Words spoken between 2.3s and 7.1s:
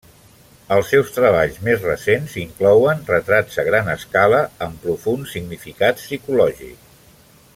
inclouen retrats a gran escala amb profund significat psicològic.